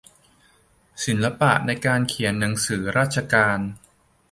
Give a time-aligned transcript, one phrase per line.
[1.03, 3.59] ศิลปะในการเขียนหนังสือราชการ